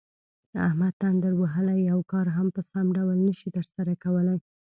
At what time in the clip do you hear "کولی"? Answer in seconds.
4.03-4.37